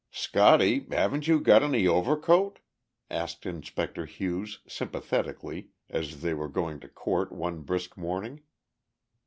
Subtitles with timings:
[0.09, 2.57] "Scotty, haven't you got any overcoat?"
[3.11, 8.41] asked Inspector Hughes, sympathetically, as they were going to court one brisk morning.